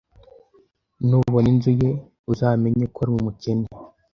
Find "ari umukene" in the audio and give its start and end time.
3.03-3.67